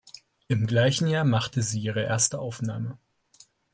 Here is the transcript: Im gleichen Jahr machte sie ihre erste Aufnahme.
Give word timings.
Im 0.47 0.65
gleichen 0.65 1.05
Jahr 1.05 1.25
machte 1.25 1.61
sie 1.61 1.79
ihre 1.79 2.01
erste 2.01 2.39
Aufnahme. 2.39 2.97